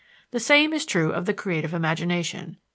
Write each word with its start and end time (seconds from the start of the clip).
The 0.31 0.39
same 0.39 0.73
is 0.73 0.83
true 0.87 1.11
of 1.13 1.27
the 1.27 1.33
creative 1.35 1.75
imagination. 1.75 2.57